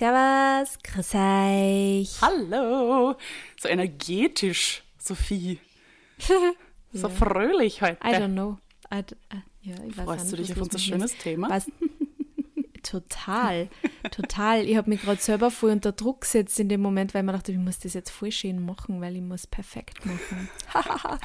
[0.00, 2.22] Servus, grüß euch.
[2.22, 3.16] Hallo.
[3.60, 5.60] So energetisch, Sophie.
[6.94, 7.14] so Ja.
[7.14, 7.98] fröhlich heute.
[8.02, 8.56] I don't know.
[8.90, 9.04] I äh,
[9.60, 11.20] ja, ich weiß auch Freust du dich auf unser schönes ist.
[11.20, 11.50] Thema?
[11.50, 11.66] Was?
[12.82, 13.68] Total,
[14.10, 14.64] total.
[14.64, 17.32] Ich habe mich gerade selber voll unter Druck gesetzt in dem Moment, weil ich mir
[17.32, 20.48] dachte, ich muss das jetzt voll schön machen, weil ich muss perfekt machen.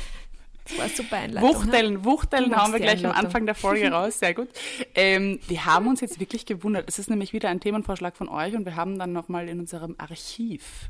[0.65, 1.49] das war super Einleitung.
[1.49, 1.55] ne?
[1.55, 3.11] Wuchteln, Wuchteln haben wir die gleich am.
[3.11, 4.19] Anfang der Folge raus.
[4.19, 4.49] Sehr gut.
[4.95, 6.89] Ähm, wir haben uns jetzt wirklich gewundert.
[6.89, 9.95] Es ist nämlich wieder ein Themenvorschlag von euch und wir haben dann nochmal in unserem
[9.97, 10.89] Archiv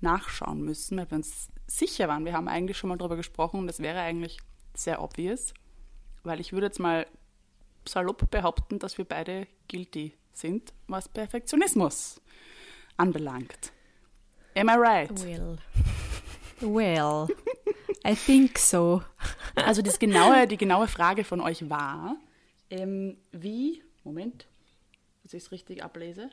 [0.00, 2.24] nachschauen müssen, weil wir uns sicher waren.
[2.24, 4.38] Wir haben eigentlich schon mal drüber gesprochen und das wäre eigentlich
[4.74, 5.52] sehr obvious,
[6.22, 7.06] weil ich würde jetzt mal
[7.86, 12.20] salopp behaupten, dass wir beide guilty sind, was Perfektionismus
[12.96, 13.72] anbelangt.
[14.54, 15.24] Am I right?
[15.24, 15.58] Well.
[16.60, 17.28] Well.
[18.06, 19.02] I think so.
[19.56, 22.16] Also das genaue, die genaue Frage von euch war,
[22.70, 24.46] ähm, wie, Moment,
[25.22, 26.30] dass ich es richtig ablese.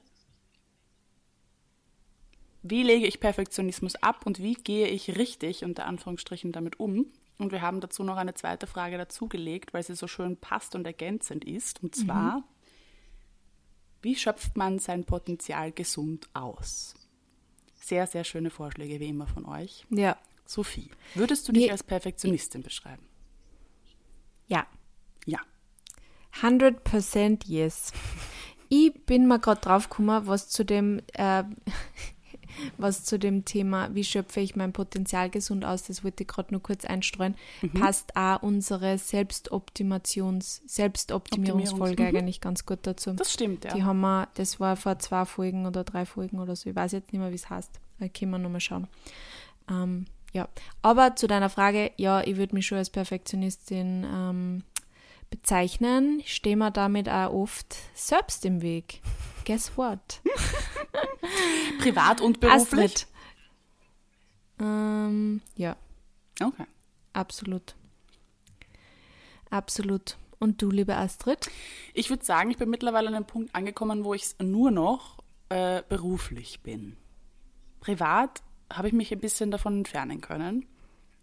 [2.62, 7.08] Wie lege ich Perfektionismus ab und wie gehe ich richtig unter Anführungsstrichen damit um?
[7.38, 10.86] Und wir haben dazu noch eine zweite Frage dazugelegt, weil sie so schön passt und
[10.86, 11.84] ergänzend ist.
[11.84, 12.44] Und zwar,
[14.02, 16.96] wie schöpft man sein Potenzial gesund aus?
[17.76, 19.86] Sehr, sehr schöne Vorschläge wie immer von euch.
[19.90, 20.18] Ja.
[20.48, 23.04] Sophie, würdest du dich Wie- als Perfektionistin beschreiben?
[24.48, 24.66] Ja.
[25.26, 25.40] Ja.
[26.42, 27.92] 100% yes.
[28.70, 31.44] Ich bin mal gerade drauf gekommen, was zu dem, äh,
[32.78, 36.54] was zu dem Thema, wie schöpfe ich mein Potenzial gesund aus, das wollte ich gerade
[36.54, 37.36] nur kurz einstreuen,
[37.74, 42.18] passt auch unsere Selbstoptimations, Selbstoptimierungsfolge Optimierungs- mhm.
[42.18, 43.14] eigentlich ganz gut dazu.
[43.14, 43.74] Das stimmt, ja.
[43.74, 46.70] Die haben wir, das war vor zwei Folgen oder drei Folgen oder so.
[46.70, 47.80] Ich weiß jetzt nicht mehr, wie es heißt.
[48.00, 48.88] Da können wir nochmal schauen.
[49.70, 50.06] Ähm,
[50.38, 50.48] ja,
[50.84, 54.64] aber zu deiner Frage, ja, ich würde mich schon als Perfektionistin ähm,
[55.32, 56.20] bezeichnen.
[56.20, 59.02] Ich stehe mir damit auch oft selbst im Weg.
[59.46, 60.22] Guess what?
[61.80, 62.84] Privat und beruflich?
[62.84, 63.08] Astrid.
[64.60, 65.76] Ähm, ja,
[66.40, 66.66] Okay.
[67.14, 67.76] absolut.
[69.50, 70.18] Absolut.
[70.38, 71.50] Und du, liebe Astrid?
[71.96, 75.18] Ich würde sagen, ich bin mittlerweile an einem Punkt angekommen, wo ich nur noch
[75.50, 76.96] äh, beruflich bin.
[77.80, 80.66] Privat habe ich mich ein bisschen davon entfernen können,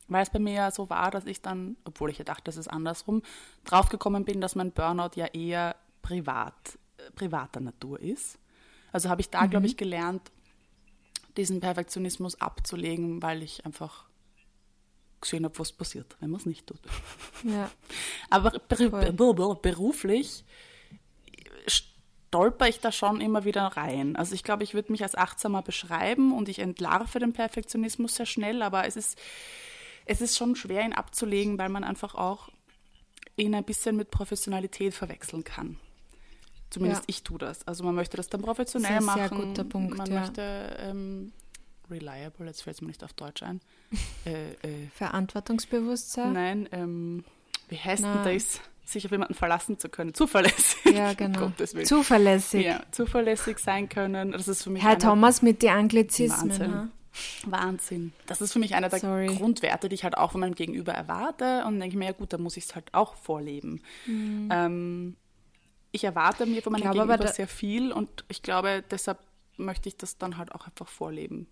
[0.08, 2.56] weil es bei mir ja so war, dass ich dann, obwohl ich ja dachte, das
[2.56, 3.22] ist andersrum,
[3.64, 8.38] draufgekommen bin, dass mein Burnout ja eher privat, äh, privater Natur ist.
[8.92, 10.30] Also habe ich da, glaube ich, gelernt,
[11.36, 14.04] diesen Perfektionismus abzulegen, weil ich einfach
[15.20, 16.80] gesehen habe, was passiert, wenn man es nicht tut.
[17.42, 17.70] Ja.
[18.30, 20.44] Aber beruflich
[22.34, 24.16] stolper ich da schon immer wieder rein.
[24.16, 28.26] Also ich glaube, ich würde mich als achtsamer beschreiben und ich entlarve den Perfektionismus sehr
[28.26, 29.16] schnell, aber es ist,
[30.04, 32.48] es ist schon schwer, ihn abzulegen, weil man einfach auch
[33.36, 35.78] ihn ein bisschen mit Professionalität verwechseln kann.
[36.70, 37.06] Zumindest Ja.
[37.08, 37.64] ich tue das.
[37.68, 39.20] Also man möchte das dann professionell Das ist machen.
[39.20, 40.20] ein sehr guter Punkt, man ja.
[40.20, 41.32] möchte ähm,
[41.88, 43.60] reliable, jetzt fällt es mir nicht auf Deutsch ein.
[44.26, 46.32] äh, äh, Verantwortungsbewusstsein?
[46.32, 47.24] Nein, ähm,
[47.68, 48.24] wie heißt Na.
[48.24, 48.60] denn das?
[48.84, 50.12] Sich auf jemanden verlassen zu können.
[50.14, 50.94] Zuverlässig.
[50.94, 51.52] Ja, Um genau.
[51.56, 51.86] Willen.
[51.86, 52.66] Zuverlässig.
[52.66, 54.32] Ja, zuverlässig sein können.
[54.32, 56.50] Das ist für mich Herr Thomas mit den Anglizismen.
[56.50, 56.74] Wahnsinn.
[56.74, 56.88] ha?
[57.46, 58.12] Wahnsinn.
[58.26, 59.26] Das ist für mich einer der Sorry.
[59.26, 61.64] Grundwerte, die ich halt auch von meinem Gegenüber erwarte.
[61.64, 63.80] Und denke ich mir, ja gut, da muss ich es halt auch vorleben.
[64.06, 65.16] Ähm,
[65.92, 66.92] ich erwarte mir von meinem Mhm.
[66.92, 69.18] glaube Gegenüber sehr viel und ich glaube, deshalb
[69.56, 71.46] möchte ich das dann halt auch einfach vorleben.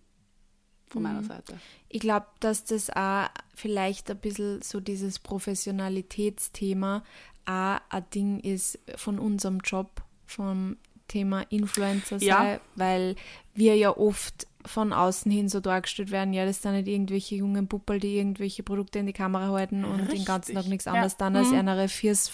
[0.89, 1.09] Von Mhm.
[1.09, 1.59] meiner Seite.
[1.89, 7.03] Ich glaube, dass das auch vielleicht ein bisschen so dieses Professionalitätsthema
[7.45, 10.77] auch ein Ding ist von unserem Job, vom
[11.09, 12.39] Thema Influencer Ja.
[12.39, 13.17] sein, weil
[13.55, 17.67] wir ja oft von außen hin so dargestellt werden, ja, das sind nicht irgendwelche jungen
[17.67, 20.71] Puppel, die irgendwelche Produkte in die Kamera halten und den ganzen Tag Richtig.
[20.71, 20.93] nichts Ja.
[20.93, 21.69] anderes dann als Mhm.
[21.69, 22.31] eine Fiers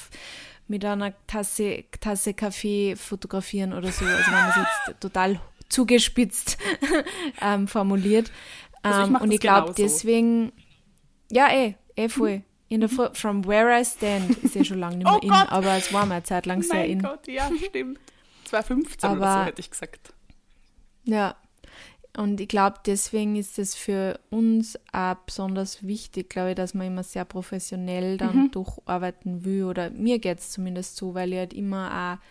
[0.69, 4.05] mit einer Tasse, Tasse Kaffee fotografieren oder so.
[4.05, 5.41] Also wenn man es jetzt total
[5.71, 6.59] zugespitzt
[7.41, 8.31] ähm, formuliert.
[8.83, 10.53] Also ich Ähm, und ich glaube deswegen,
[11.31, 12.43] ja eh, eh voll.
[12.71, 15.29] In der Fr- From Where I Stand ist ja schon lange nicht mehr Oh in,
[15.31, 15.51] Gott!
[15.51, 17.03] aber es war mal eine Zeit lang sehr mein in.
[17.03, 17.99] Gott, ja, stimmt.
[18.45, 20.13] 2015 oder Aber- so hätte ich gesagt.
[21.05, 21.37] Ja.
[22.17, 26.89] Und ich glaube, deswegen ist es für uns auch besonders wichtig, glaube ich, dass man
[26.89, 28.51] immer sehr professionell dann Mhm.
[28.51, 29.65] durcharbeiten will.
[29.65, 32.25] Oder mir geht es zumindest so, weil ich halt immer auch,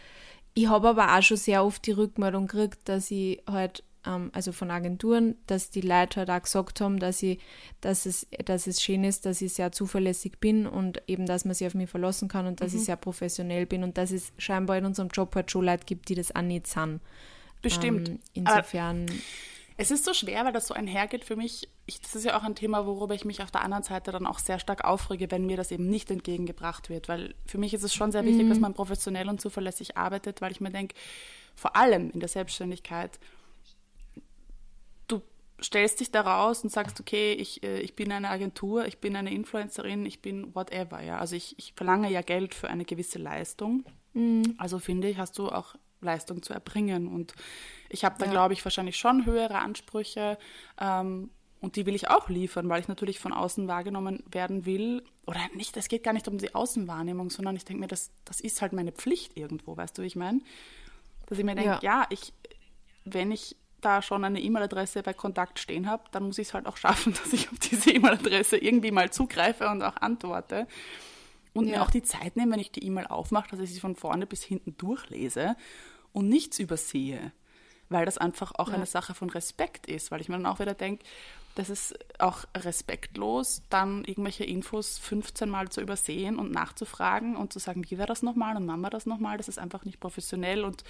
[0.56, 4.52] ich habe aber auch schon sehr oft die Rückmeldung gekriegt, dass ich halt, ähm, also
[4.52, 7.40] von Agenturen, dass die Leute halt auch gesagt haben, dass ich,
[7.82, 11.54] dass es, dass es schön ist, dass ich sehr zuverlässig bin und eben, dass man
[11.56, 12.80] sich auf mich verlassen kann und dass Mhm.
[12.80, 16.10] ich sehr professionell bin und dass es scheinbar in unserem Job halt schon Leute gibt,
[16.10, 17.00] die das auch nicht sind.
[17.62, 18.10] Bestimmt.
[18.10, 19.06] Ähm, Aber insofern,
[19.80, 21.70] Es ist so schwer, weil das so einhergeht für mich.
[21.86, 24.26] Ich, das ist ja auch ein Thema, worüber ich mich auf der anderen Seite dann
[24.26, 27.08] auch sehr stark aufrege, wenn mir das eben nicht entgegengebracht wird.
[27.08, 30.52] Weil für mich ist es schon sehr wichtig, dass man professionell und zuverlässig arbeitet, weil
[30.52, 30.96] ich mir denke,
[31.56, 33.20] vor allem in der Selbstständigkeit
[35.62, 39.16] stellst dich da raus und sagst, okay, ich, äh, ich bin eine Agentur, ich bin
[39.16, 41.18] eine Influencerin, ich bin whatever, ja.
[41.18, 43.84] Also ich, ich verlange ja Geld für eine gewisse Leistung.
[44.14, 44.56] Mhm.
[44.58, 47.08] Also finde ich, hast du auch Leistung zu erbringen.
[47.08, 47.34] Und
[47.90, 48.32] ich habe da, ja.
[48.32, 50.38] glaube ich, wahrscheinlich schon höhere Ansprüche.
[50.80, 55.04] Ähm, und die will ich auch liefern, weil ich natürlich von außen wahrgenommen werden will.
[55.26, 58.40] Oder nicht, es geht gar nicht um die Außenwahrnehmung, sondern ich denke mir, das, das
[58.42, 60.42] ist halt meine Pflicht irgendwo, weißt du, wie ich meine?
[61.26, 61.80] Dass ich mir denke, ja.
[61.82, 62.32] ja, ich,
[63.06, 63.56] wenn ich
[63.88, 67.14] da schon eine E-Mail-Adresse bei Kontakt stehen habe, dann muss ich es halt auch schaffen,
[67.24, 70.68] dass ich auf diese E-Mail-Adresse irgendwie mal zugreife und auch antworte.
[71.54, 71.78] Und ja.
[71.78, 74.28] mir auch die Zeit nehme, wenn ich die E-Mail aufmache, dass ich sie von vorne
[74.28, 75.56] bis hinten durchlese
[76.12, 77.32] und nichts übersehe.
[77.90, 78.76] Weil das einfach auch ja.
[78.76, 81.06] eine Sache von Respekt ist, weil ich mir dann auch wieder denke,
[81.56, 87.58] das ist auch respektlos, dann irgendwelche Infos 15 Mal zu übersehen und nachzufragen und zu
[87.58, 90.84] sagen, wie war das nochmal und Mama das nochmal, das ist einfach nicht professionell und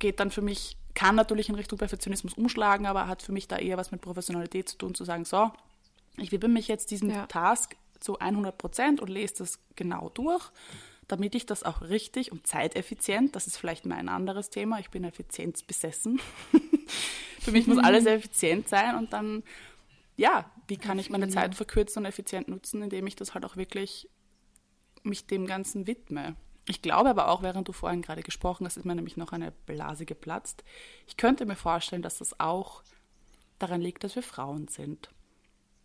[0.00, 3.58] geht dann für mich, kann natürlich in Richtung Perfektionismus umschlagen, aber hat für mich da
[3.58, 5.50] eher was mit Professionalität zu tun, zu sagen, so,
[6.16, 7.26] ich widme mich jetzt diesem ja.
[7.26, 10.50] Task zu 100 Prozent und lese das genau durch,
[11.08, 15.04] damit ich das auch richtig und zeiteffizient, das ist vielleicht mein anderes Thema, ich bin
[15.04, 16.20] effizienzbesessen.
[17.40, 19.42] für mich muss alles effizient sein und dann,
[20.16, 23.56] ja, wie kann ich meine Zeit verkürzen und effizient nutzen, indem ich das halt auch
[23.56, 24.08] wirklich
[25.02, 26.36] mich dem Ganzen widme.
[26.70, 29.50] Ich glaube aber auch, während du vorhin gerade gesprochen hast, ist mir nämlich noch eine
[29.50, 30.62] Blase geplatzt.
[31.08, 32.84] Ich könnte mir vorstellen, dass das auch
[33.58, 35.10] daran liegt, dass wir Frauen sind.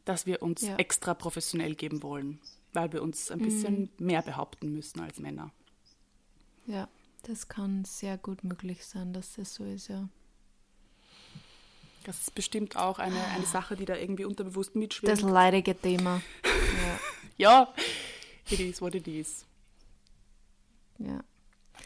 [0.06, 0.76] Dass wir uns ja.
[0.76, 2.40] extra professionell geben wollen,
[2.72, 4.06] weil wir uns ein bisschen mhm.
[4.06, 5.52] mehr behaupten müssen als Männer.
[6.68, 6.88] Ja,
[7.24, 10.08] das kann sehr gut möglich sein, dass das so ist, ja.
[12.04, 15.12] Das ist bestimmt auch eine, eine Sache, die da irgendwie unterbewusst mitschwingt.
[15.12, 16.22] Das leidige Thema.
[16.48, 17.00] ja.
[17.38, 17.74] ja,
[18.52, 19.48] it is what it is.
[21.00, 21.20] Ja.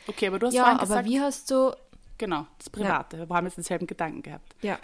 [0.08, 1.00] Okay, aber du hast ja, vorhin gesagt...
[1.00, 1.74] aber wie hast du...
[2.18, 3.18] Genau, das Private.
[3.18, 3.30] Ja.
[3.30, 4.56] Wir haben jetzt denselben Gedanken gehabt.
[4.62, 4.78] Ja.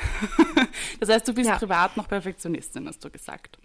[1.00, 1.58] das heißt, du bist ja.
[1.58, 3.58] privat noch Perfektionistin, hast du gesagt.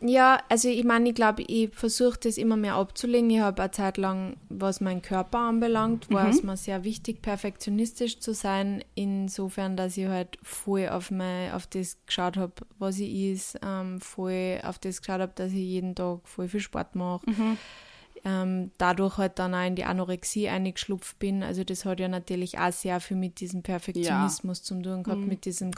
[0.00, 3.30] Ja, also ich meine, ich glaube, ich versuche das immer mehr abzulegen.
[3.30, 6.30] Ich habe eine Zeit lang, was meinen Körper anbelangt, war mhm.
[6.30, 11.66] es mir sehr wichtig, perfektionistisch zu sein, insofern, dass ich halt voll auf, mein, auf
[11.66, 15.94] das geschaut habe, was ich ist, ähm, voll auf das geschaut habe, dass ich jeden
[15.94, 17.28] Tag voll viel Sport mache.
[17.28, 17.56] Mhm
[18.26, 21.44] ähm, dadurch halt dann auch in die Anorexie eingeschlupft bin.
[21.44, 24.64] Also das hat ja natürlich auch sehr viel mit diesem Perfektionismus ja.
[24.64, 25.28] zu tun gehabt, mhm.
[25.28, 25.70] mit, diesem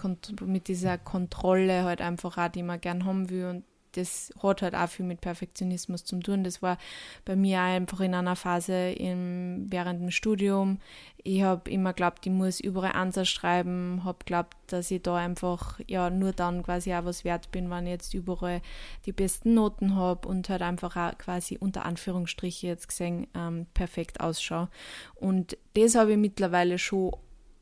[0.47, 3.65] mit dieser Kontrolle halt einfach auch, die man gern haben will und
[3.99, 6.45] das hat halt auch viel mit Perfektionismus zu tun.
[6.45, 6.79] Das war
[7.25, 10.79] bei mir einfach in einer Phase im, während dem Studium.
[11.23, 15.81] Ich habe immer geglaubt, ich muss überall Ansatz schreiben, habe geglaubt, dass ich da einfach
[15.87, 18.63] ja nur dann quasi auch was wert bin, wenn ich jetzt überall
[19.05, 24.21] die besten Noten habe und halt einfach auch quasi unter Anführungsstriche jetzt gesehen ähm, perfekt
[24.21, 24.69] ausschaue.
[25.17, 27.13] Und das habe ich mittlerweile schon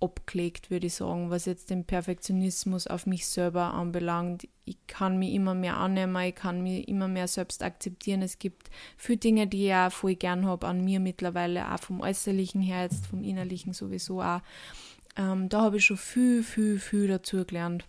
[0.01, 4.49] abgelegt, würde ich sagen, was jetzt den Perfektionismus auf mich selber anbelangt.
[4.65, 8.23] Ich kann mich immer mehr annehmen, ich kann mich immer mehr selbst akzeptieren.
[8.23, 12.01] Es gibt viele Dinge, die ich auch voll gern habe an mir mittlerweile, auch vom
[12.01, 14.41] Äußerlichen her, jetzt vom Innerlichen sowieso auch.
[15.17, 17.87] Ähm, da habe ich schon viel, viel, viel dazu gelernt.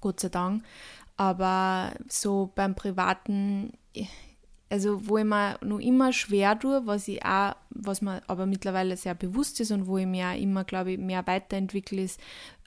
[0.00, 0.62] Gott sei Dank.
[1.16, 3.72] Aber so beim Privaten,
[4.70, 8.96] also wo ich mir noch immer schwer tue, was ich auch, was mir aber mittlerweile
[8.96, 12.20] sehr bewusst ist und wo ich mir auch immer, glaube ich, mehr weiterentwickle, ist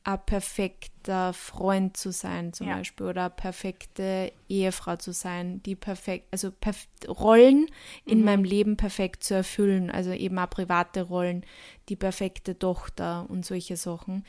[0.04, 2.78] ein perfekter Freund zu sein, zum ja.
[2.78, 7.68] Beispiel, oder eine perfekte Ehefrau zu sein, die perfekt, also perf Rollen
[8.06, 8.26] in mhm.
[8.26, 11.46] meinem Leben perfekt zu erfüllen, also eben auch private Rollen,
[11.90, 14.26] die perfekte Tochter und solche Sachen.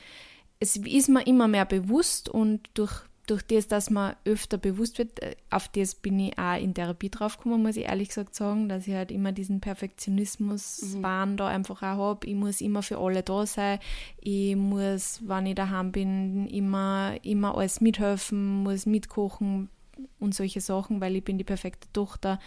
[0.60, 5.22] Es ist mir immer mehr bewusst und durch durch das, dass man öfter bewusst wird,
[5.22, 8.86] äh, auf das bin ich auch in Therapie draufgekommen, muss ich ehrlich gesagt sagen, dass
[8.86, 11.36] ich halt immer diesen Perfektionismus-Wahn mhm.
[11.38, 12.26] da einfach auch habe.
[12.26, 13.78] Ich muss immer für alle da sein.
[14.20, 19.70] Ich muss, wenn ich daheim bin, immer, immer alles mithelfen, muss mitkochen
[20.18, 22.38] und solche Sachen, weil ich bin die perfekte Tochter.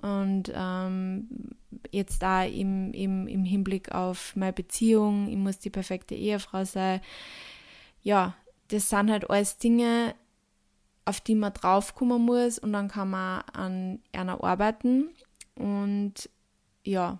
[0.00, 1.26] Und ähm,
[1.90, 7.00] jetzt da im, im, im Hinblick auf meine Beziehung, ich muss die perfekte Ehefrau sein.
[8.02, 8.36] Ja,
[8.68, 10.14] das sind halt alles Dinge,
[11.08, 15.08] auf die man draufkommen muss und dann kann man an einer arbeiten
[15.54, 16.28] und
[16.84, 17.18] ja,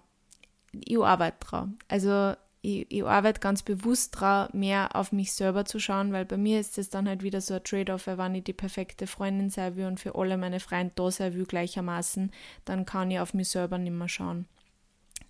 [0.73, 1.79] ich arbeite dran.
[1.89, 6.37] Also ich, ich arbeite ganz bewusst dran, mehr auf mich selber zu schauen, weil bei
[6.37, 9.49] mir ist es dann halt wieder so ein Trade-off, weil wenn ich die perfekte Freundin
[9.49, 12.31] sein will und für alle meine Freunde da sein will gleichermaßen,
[12.67, 14.47] dann kann ich auf mich selber nicht mehr schauen.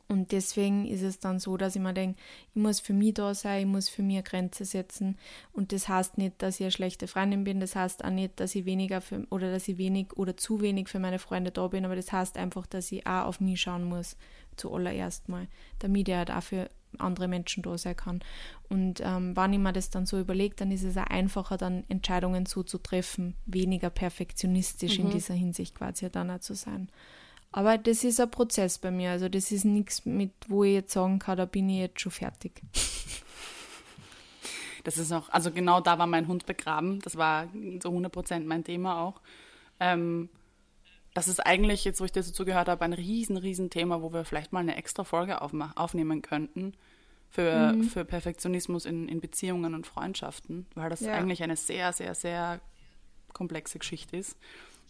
[0.08, 2.18] Und deswegen ist es dann so, dass ich mir denke,
[2.54, 5.18] ich muss für mich da sein, ich muss für mich eine Grenze setzen.
[5.52, 8.54] Und das heißt nicht, dass ich eine schlechte Freundin bin, das heißt auch nicht, dass
[8.54, 11.84] ich weniger für, oder dass ich wenig oder zu wenig für meine Freunde da bin,
[11.84, 14.16] aber das heißt einfach, dass ich auch auf mich schauen muss,
[14.56, 15.46] zuallererst mal,
[15.78, 18.20] damit ich halt auch für andere Menschen da sein kann.
[18.70, 21.84] Und ähm, wenn ich mir das dann so überlege, dann ist es auch einfacher, dann
[21.88, 25.06] Entscheidungen so zu treffen, weniger perfektionistisch mhm.
[25.06, 26.88] in dieser Hinsicht quasi dann auch zu sein.
[27.50, 29.10] Aber das ist ein Prozess bei mir.
[29.10, 32.12] Also das ist nichts, mit wo ich jetzt sagen kann, da bin ich jetzt schon
[32.12, 32.62] fertig.
[34.84, 37.00] Das ist auch, also genau da war mein Hund begraben.
[37.00, 37.48] Das war
[37.82, 39.20] so 100 mein Thema auch.
[39.80, 40.30] Ähm,
[41.12, 44.14] das ist eigentlich, jetzt wo ich dir so zugehört habe, ein riesen, riesen Thema, wo
[44.14, 46.72] wir vielleicht mal eine extra Folge aufnehmen könnten
[47.28, 47.82] für, mhm.
[47.82, 51.12] für Perfektionismus in, in Beziehungen und Freundschaften, weil das ja.
[51.12, 52.60] eigentlich eine sehr, sehr, sehr
[53.34, 54.38] komplexe Geschichte ist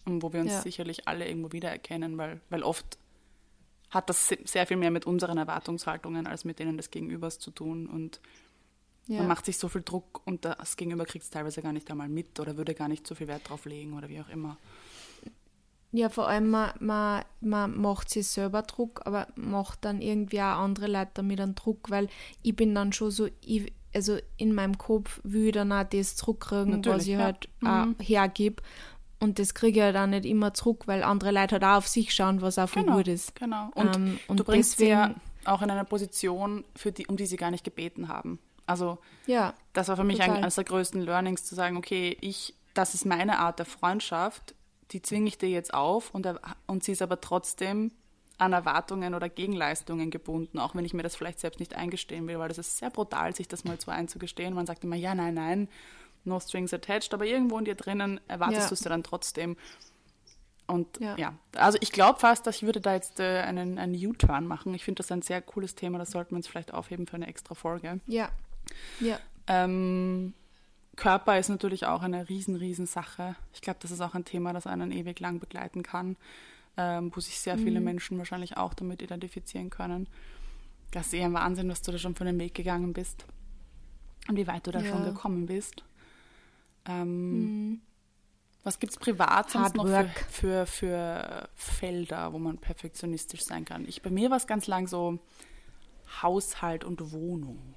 [0.09, 0.61] und wo wir uns ja.
[0.63, 2.99] sicherlich alle irgendwo wiedererkennen, weil, weil oft
[3.91, 7.87] hat das sehr viel mehr mit unseren Erwartungshaltungen als mit denen des Gegenübers zu tun
[7.87, 8.21] und
[9.07, 9.19] ja.
[9.19, 12.09] man macht sich so viel Druck und das Gegenüber kriegt es teilweise gar nicht einmal
[12.09, 14.59] mit oder würde gar nicht so viel Wert drauf legen oder wie auch immer.
[15.91, 20.59] Ja, vor allem, man, man, man macht sich selber Druck, aber macht dann irgendwie auch
[20.59, 22.09] andere Leute damit einen Druck, weil
[22.43, 26.17] ich bin dann schon so, ich, also in meinem Kopf will ich dann auch das
[26.17, 27.19] zurückkriegen, Natürlich, was ich ja.
[27.21, 27.97] halt mhm.
[28.01, 28.63] hergebe.
[29.21, 31.89] Und das kriege ich halt auch nicht immer zurück, weil andere Leute halt auch auf
[31.89, 33.35] sich schauen, was auch voll genau, gut ist.
[33.35, 33.71] Genau.
[33.75, 37.17] Und, ähm, und du bringst deswegen, sie ja auch in eine Position, für die, um
[37.17, 38.39] die sie gar nicht gebeten haben.
[38.67, 42.95] Also ja, das war für mich eines der größten Learnings, zu sagen, okay, ich, das
[42.95, 44.55] ist meine Art der Freundschaft,
[44.91, 46.29] die zwinge ich dir jetzt auf und,
[46.67, 47.93] und sie ist aber trotzdem
[48.37, 52.39] an Erwartungen oder Gegenleistungen gebunden, auch wenn ich mir das vielleicht selbst nicht eingestehen will,
[52.39, 54.55] weil das ist sehr brutal, sich das mal so einzugestehen.
[54.55, 55.69] Man sagt immer, ja, nein, nein,
[56.29, 58.69] no strings attached, aber irgendwo in dir drinnen erwartest ja.
[58.69, 59.57] du es ja dann trotzdem.
[60.67, 61.35] Und ja, ja.
[61.57, 64.75] also ich glaube fast, dass ich würde da jetzt äh, einen, einen U-Turn machen.
[64.75, 67.27] Ich finde das ein sehr cooles Thema, das sollten wir uns vielleicht aufheben für eine
[67.27, 68.01] extra Folge.
[68.07, 68.31] Ja.
[69.01, 69.19] Ja.
[69.47, 70.35] Ähm,
[70.95, 73.35] Körper ist natürlich auch eine riesen, riesen Sache.
[73.55, 76.17] Ich glaube, das ist auch ein Thema, das einen ewig lang begleiten kann,
[76.77, 77.65] ähm, wo sich sehr mhm.
[77.65, 80.07] viele Menschen wahrscheinlich auch damit identifizieren können.
[80.91, 83.25] Das ist eher ein Wahnsinn, was du da schon für den Weg gegangen bist
[84.29, 84.91] und wie weit du da ja.
[84.91, 85.85] schon gekommen bist.
[86.89, 87.81] Ähm, mhm.
[88.65, 93.87] Was gibt es privat sonst noch für, für, für, Felder, wo man perfektionistisch sein kann?
[93.87, 95.21] Ich, bei mir war es ganz lang so
[96.23, 97.75] Haushalt und Wohnung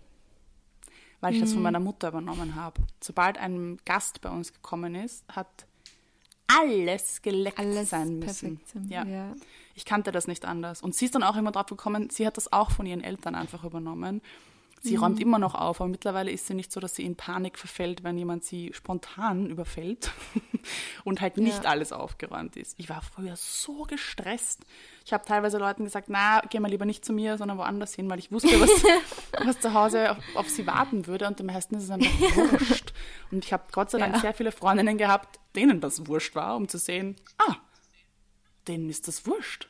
[1.21, 1.43] weil ich mhm.
[1.43, 1.63] das von mhm.
[1.63, 2.81] meiner Mutter übernommen habe.
[2.99, 5.65] Sobald ein Gast bei uns gekommen ist, hat
[6.47, 8.59] alles geleckt alles sein müssen.
[8.89, 9.05] Ja.
[9.05, 9.33] ja.
[9.73, 10.81] Ich kannte das nicht anders.
[10.81, 13.35] Und sie ist dann auch immer drauf gekommen, sie hat das auch von ihren Eltern
[13.35, 14.21] einfach übernommen.
[14.83, 15.03] Sie mhm.
[15.03, 18.03] räumt immer noch auf, aber mittlerweile ist sie nicht so, dass sie in Panik verfällt,
[18.03, 20.11] wenn jemand sie spontan überfällt
[21.03, 21.69] und halt nicht ja.
[21.69, 22.73] alles aufgeräumt ist.
[22.79, 24.65] Ich war früher so gestresst.
[25.05, 28.09] Ich habe teilweise Leuten gesagt, na, geh mal lieber nicht zu mir, sondern woanders hin,
[28.09, 28.71] weil ich wusste, was,
[29.45, 32.91] was zu Hause auf, auf, sie warten würde und meisten ist es einfach wurscht.
[33.29, 34.21] Und ich habe Gott sei Dank ja.
[34.21, 37.55] sehr viele Freundinnen gehabt, denen das wurscht war, um zu sehen, ah,
[38.67, 39.69] denen ist das wurscht.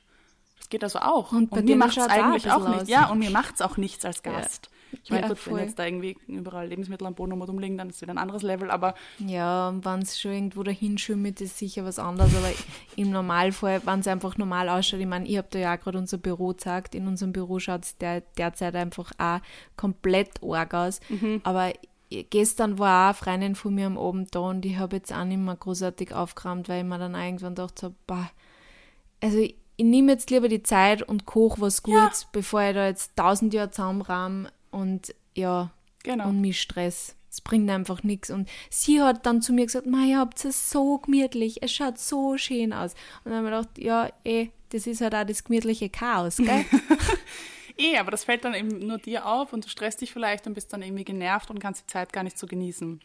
[0.58, 1.34] Das geht also auch.
[1.34, 2.88] Und, und mir macht es eigentlich auch, auch nicht.
[2.88, 4.70] Ja, und mir macht es auch nichts als Gast.
[4.72, 4.81] Ja.
[5.04, 7.98] Ich meine, ja, gut, wenn jetzt da irgendwie überall Lebensmittel am Boden rumliegen, dann ist
[7.98, 8.94] es wieder ein anderes Level, aber.
[9.20, 12.36] Ja, wenn es schon irgendwo dahin schimmelt, ist sicher was anderes.
[12.36, 12.52] Aber
[12.96, 15.98] im Normalfall, wenn es einfach normal ausschaut, ich meine, ich habe da ja auch gerade
[15.98, 16.96] unser Büro gezeigt.
[16.96, 19.40] In unserem Büro schaut es der, derzeit einfach auch
[19.76, 21.00] komplett arg aus.
[21.10, 21.42] Mhm.
[21.44, 21.72] Aber
[22.30, 25.24] gestern war auch eine Freundin von mir am Abend da und ich habe jetzt auch
[25.24, 28.30] nicht mehr großartig aufgeräumt, weil ich mir dann irgendwann gedacht habe, bah,
[29.22, 32.28] also ich, ich nehme jetzt lieber die Zeit und koche was Gutes, ja.
[32.34, 35.72] bevor ich da jetzt tausend Jahre zusammenrahm und ja,
[36.04, 36.30] genau.
[36.30, 37.16] und mich Stress.
[37.30, 38.30] Es bringt einfach nichts.
[38.30, 42.38] Und sie hat dann zu mir gesagt, ihr habt es so gemütlich, es schaut so
[42.38, 42.94] schön aus.
[43.24, 46.66] Und dann habe ich gedacht, ja, eh, das ist halt auch das gemütliche Chaos, gell?
[47.78, 50.56] eh, aber das fällt dann eben nur dir auf und du stresst dich vielleicht und
[50.56, 53.00] bist dann irgendwie genervt und kannst die Zeit gar nicht so genießen.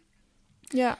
[0.72, 0.98] Ja,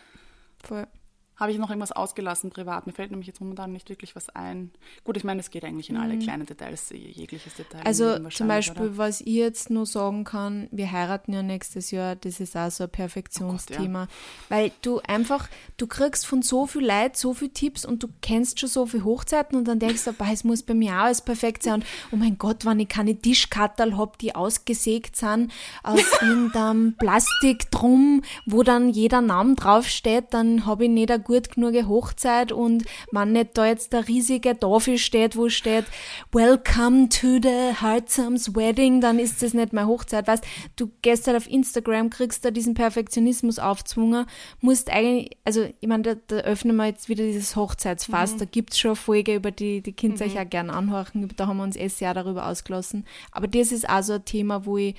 [0.62, 0.86] voll.
[1.36, 2.86] Habe ich noch irgendwas ausgelassen privat?
[2.86, 4.70] Mir fällt nämlich jetzt momentan nicht wirklich was ein.
[5.04, 6.20] Gut, ich meine, es geht eigentlich in alle mhm.
[6.20, 7.82] kleinen Details, jegliches Detail.
[7.84, 8.98] Also zum Beispiel, oder?
[8.98, 12.84] was ich jetzt nur sagen kann, wir heiraten ja nächstes Jahr, das ist auch so
[12.84, 14.04] ein Perfektionsthema.
[14.04, 14.10] Oh Gott,
[14.50, 14.56] ja.
[14.56, 18.58] Weil du einfach, du kriegst von so viel Leid so viele Tipps und du kennst
[18.58, 21.62] schon so viele Hochzeiten und dann denkst du, es muss bei mir auch alles perfekt
[21.62, 21.74] sein.
[21.74, 25.52] Und oh mein Gott, wenn ich keine Tischkattel habe, die ausgesägt sind
[25.82, 31.50] aus irgendeinem Plastik drum, wo dann jeder Name draufsteht, dann habe ich nicht eine gut
[31.50, 35.84] genug Hochzeit und man nicht da jetzt der riesige Tafel steht, wo steht
[36.30, 40.28] Welcome to the Heartsome's Wedding, dann ist das nicht mehr Hochzeit.
[40.28, 40.44] Weißt,
[40.76, 44.26] du gehst halt auf Instagram, kriegst da diesen Perfektionismus aufzwungen,
[44.60, 48.38] musst eigentlich, also ich meine, da, da öffnen wir jetzt wieder dieses Hochzeitsfass, mhm.
[48.38, 50.30] da gibt's schon eine Folge, über die die Kinder mhm.
[50.30, 53.04] euch auch gerne anhorchen, da haben wir uns erst Jahr darüber ausgelassen.
[53.32, 54.94] Aber das ist auch so ein Thema, wo ich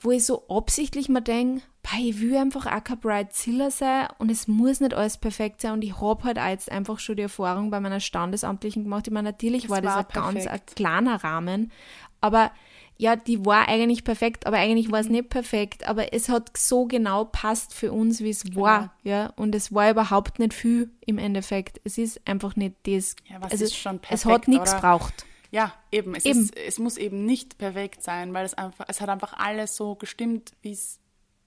[0.00, 1.62] wo ich so absichtlich mir denke,
[1.98, 5.82] ich will einfach auch kein Bridezilla sein und es muss nicht alles perfekt sein und
[5.82, 9.06] ich habe halt auch jetzt einfach schon die Erfahrung bei meiner Standesamtlichen gemacht.
[9.06, 10.34] Ich meine, natürlich das war das war ein perfekt.
[10.34, 11.72] ganz ein kleiner Rahmen,
[12.20, 12.52] aber
[13.00, 16.84] ja, die war eigentlich perfekt, aber eigentlich war es nicht perfekt, aber es hat so
[16.86, 19.16] genau passt für uns, wie es war, genau.
[19.16, 21.80] ja, und es war überhaupt nicht viel im Endeffekt.
[21.84, 23.14] Es ist einfach nicht das.
[23.30, 23.64] Ja, was also,
[24.10, 25.26] es hat nichts braucht.
[25.50, 26.14] Ja, eben.
[26.14, 26.40] Es, eben.
[26.40, 29.94] Ist, es muss eben nicht perfekt sein, weil es einfach, es hat einfach alles so
[29.94, 31.00] gestimmt, wie es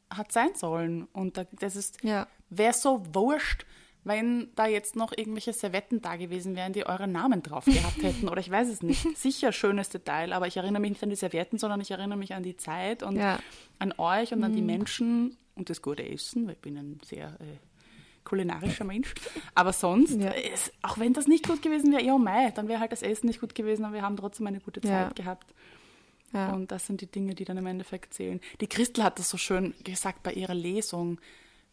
[0.09, 1.07] hat sein sollen.
[1.13, 2.27] Und das ist, ja.
[2.49, 3.65] wäre so wurscht,
[4.03, 8.29] wenn da jetzt noch irgendwelche Servetten da gewesen wären, die eure Namen drauf gehabt hätten.
[8.29, 9.17] Oder ich weiß es nicht.
[9.17, 12.33] Sicher schönes Detail, aber ich erinnere mich nicht an die Servietten, sondern ich erinnere mich
[12.33, 13.39] an die Zeit und ja.
[13.79, 14.45] an euch und mhm.
[14.45, 14.67] an die mhm.
[14.67, 17.57] Menschen und das gute Essen, weil ich bin ein sehr äh,
[18.23, 19.13] kulinarischer Mensch.
[19.55, 20.31] Aber sonst, ja.
[20.31, 23.27] ist, auch wenn das nicht gut gewesen wäre, ja, mei, dann wäre halt das Essen
[23.27, 25.23] nicht gut gewesen, aber wir haben trotzdem eine gute Zeit ja.
[25.23, 25.53] gehabt.
[26.33, 26.53] Ja.
[26.53, 28.39] Und das sind die Dinge, die dann im Endeffekt zählen.
[28.61, 31.19] Die Christel hat das so schön gesagt bei ihrer Lesung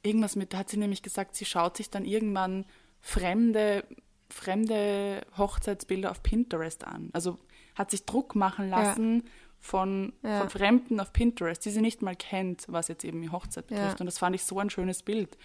[0.02, 2.64] irgendwas mit, da hat sie nämlich gesagt, sie schaut sich dann irgendwann
[3.00, 3.84] fremde,
[4.28, 7.10] fremde Hochzeitsbilder auf Pinterest an.
[7.12, 7.38] Also
[7.74, 9.30] hat sich Druck machen lassen ja.
[9.60, 10.38] Von, ja.
[10.38, 14.00] von Fremden auf Pinterest, die sie nicht mal kennt, was jetzt eben die Hochzeit betrifft.
[14.00, 15.36] Und das fand ich so ein schönes Bild.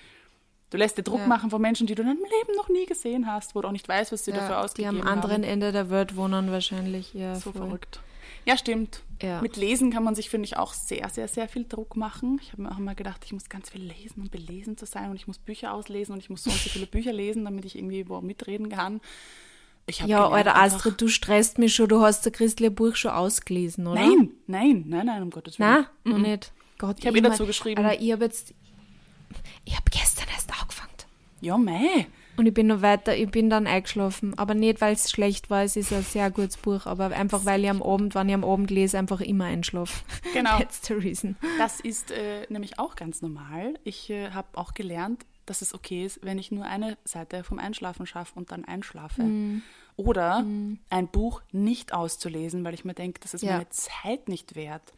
[0.74, 3.28] Du lässt dir Druck machen von Menschen, die du in deinem Leben noch nie gesehen
[3.28, 4.96] hast, wo du auch nicht weißt, was sie dafür ausgegeben haben.
[4.96, 5.44] Die am anderen haben.
[5.44, 7.14] Ende der Welt wohnen wahrscheinlich.
[7.14, 7.62] Ja, so voll.
[7.62, 8.00] verrückt.
[8.46, 9.02] Ja, stimmt.
[9.22, 9.40] Ja.
[9.40, 12.40] Mit Lesen kann man sich, finde ich, auch sehr, sehr, sehr viel Druck machen.
[12.42, 15.12] Ich habe mir auch immer gedacht, ich muss ganz viel lesen, um belesen zu sein
[15.12, 17.66] und ich muss Bücher auslesen und ich muss so und so viele Bücher lesen, damit
[17.66, 19.00] ich irgendwie wo mitreden kann.
[19.88, 24.02] ja, Alter, Astrid, du stresst mich schon, du hast das christliche Buch schon ausgelesen, oder?
[24.02, 25.70] Nein, nein, nein, nein, um Gottes Willen.
[25.70, 26.52] Nein, noch nicht.
[26.80, 27.86] Gott, ich habe eh dazu geschrieben.
[27.86, 28.56] Alter, ich habe jetzt,
[29.66, 30.13] ich habe gestern.
[31.44, 32.08] Ja, mei.
[32.38, 34.38] Und ich bin noch weiter, ich bin dann eingeschlafen.
[34.38, 37.64] Aber nicht, weil es schlecht war, es ist ein sehr gutes Buch, aber einfach, weil
[37.64, 40.04] ich am Abend, wenn ich am Abend lese, einfach immer einschlafe.
[40.34, 40.58] Genau.
[40.58, 41.36] That's the reason.
[41.60, 43.76] Das ist äh, nämlich auch ganz normal.
[43.84, 47.60] Ich äh, habe auch gelernt, dass es okay ist, wenn ich nur eine Seite vom
[47.60, 49.22] Einschlafen schaffe und dann einschlafe.
[49.22, 49.62] Mm.
[49.96, 50.80] Oder mm.
[50.90, 53.54] ein Buch nicht auszulesen, weil ich mir denke, das ist ja.
[53.54, 54.94] meine Zeit nicht wert.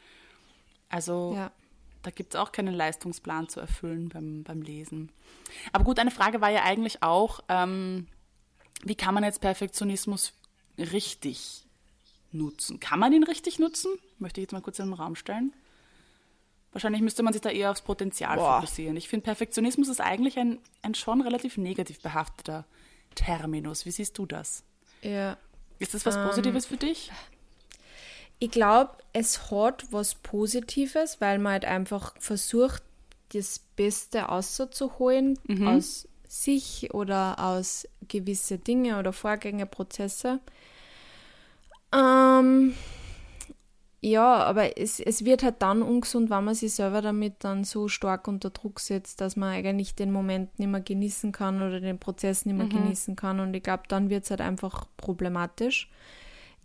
[0.88, 1.52] Also ja.
[2.06, 5.12] Da gibt es auch keinen Leistungsplan zu erfüllen beim, beim Lesen.
[5.74, 8.06] Aber gut, eine Frage war ja eigentlich auch, ähm,
[8.84, 10.34] wie kann man jetzt Perfektionismus
[10.78, 11.66] richtig
[12.32, 12.80] nutzen?
[12.80, 13.92] Kann man ihn richtig nutzen?
[14.20, 15.52] Möchte ich jetzt mal kurz in den Raum stellen.
[16.74, 18.62] Wahrscheinlich müsste man sich da eher aufs Potenzial Boah.
[18.62, 18.98] fokussieren.
[18.98, 22.66] Ich finde, Perfektionismus ist eigentlich ein, ein schon relativ negativ behafteter
[23.16, 23.88] Terminus.
[23.88, 24.64] Wie siehst du das?
[25.02, 25.38] Ja.
[25.80, 27.12] Ist das was ähm, Positives für dich?
[28.40, 32.84] Ich glaube, es hat was Positives, weil man halt einfach versucht,
[33.34, 35.68] das Beste auszuholen mhm.
[35.68, 40.40] aus sich oder aus gewisse Dinge oder Vorgänge, Prozesse.
[41.94, 42.76] Ähm,
[44.02, 47.88] ja, aber es, es wird halt dann ungesund, wenn man sich selber damit dann so
[47.88, 52.00] stark unter Druck setzt, dass man eigentlich den Moment nicht mehr genießen kann oder den
[52.00, 52.84] Prozess nicht mehr mhm.
[52.84, 53.40] genießen kann.
[53.40, 55.90] Und ich glaube, dann wird es halt einfach problematisch.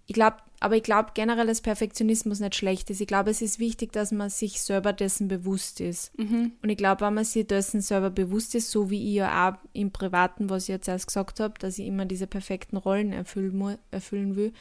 [0.06, 3.00] Ich glaube, aber ich glaube generell, dass Perfektionismus nicht schlecht ist.
[3.00, 6.16] Ich glaube, es ist wichtig, dass man sich selber dessen bewusst ist.
[6.18, 6.52] Mhm.
[6.62, 9.58] Und ich glaube, wenn man sich dessen selber bewusst ist, so wie ich ja auch
[9.72, 13.78] im Privaten, was ich jetzt erst gesagt habe, dass ich immer diese perfekten Rollen erfüllen,
[13.90, 14.52] erfüllen will,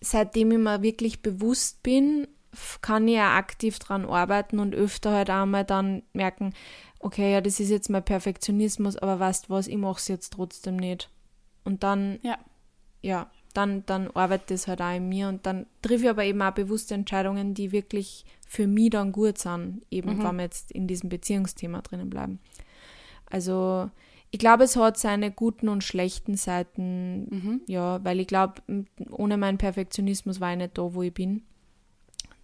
[0.00, 2.26] seitdem ich mir wirklich bewusst bin,
[2.80, 6.54] kann ich ja aktiv dran arbeiten und öfter halt einmal dann merken,
[6.98, 10.76] okay, ja, das ist jetzt mein Perfektionismus, aber weißt was, ich mache es jetzt trotzdem
[10.76, 11.10] nicht.
[11.64, 12.38] Und dann, ja,
[13.02, 16.40] ja dann, dann arbeitet es halt auch in mir und dann treffe ich aber eben
[16.40, 20.22] auch bewusste Entscheidungen, die wirklich für mich dann gut sind, eben mhm.
[20.22, 22.38] wenn wir jetzt in diesem Beziehungsthema drinnen bleiben.
[23.26, 23.90] Also
[24.30, 27.60] ich glaube, es hat seine guten und schlechten Seiten, mhm.
[27.66, 28.62] ja, weil ich glaube,
[29.10, 31.42] ohne meinen Perfektionismus war ich nicht da, wo ich bin.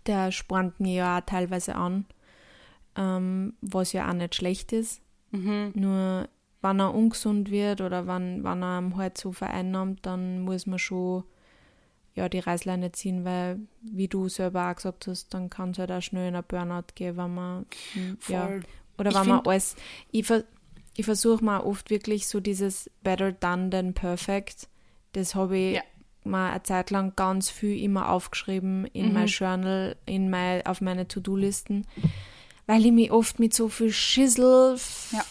[0.07, 2.07] Der spornt mir ja auch teilweise an,
[2.97, 5.01] ähm, was ja auch nicht schlecht ist.
[5.31, 5.71] Mhm.
[5.75, 6.29] Nur
[6.65, 11.25] wenn er ungesund wird oder wenn, wenn er halt so vereinnahmt, dann muss man schon
[12.15, 15.91] ja, die Reißleine ziehen, weil, wie du selber auch gesagt hast, dann kann es halt
[15.91, 18.49] auch schnell in ein Burnout gehen, wenn man, hm, ja,
[18.97, 19.77] oder ich wenn man alles,
[20.11, 20.33] ich,
[20.97, 24.69] ich versuche mal oft wirklich so dieses better done than perfect,
[25.13, 25.83] das habe ich ja.
[26.23, 29.13] mal eine Zeit lang ganz viel immer aufgeschrieben in mhm.
[29.13, 31.85] mein Journal, in mein, auf meine To-Do-Listen,
[32.67, 34.79] weil ich mich oft mit so viel Schissel
[35.11, 35.25] ja.